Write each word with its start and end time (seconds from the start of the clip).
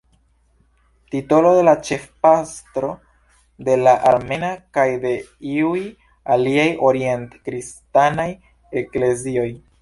Titolo 1.15 1.49
de 1.57 1.65
la 1.67 1.73
ĉefpastro 1.89 2.89
de 3.67 3.75
la 3.81 3.93
armena 4.13 4.49
kaj 4.79 4.87
de 5.05 5.13
iuj 5.51 5.77
aliaj 6.37 6.65
orient-kristanaj 6.91 8.27
eklezioj. 8.83 9.47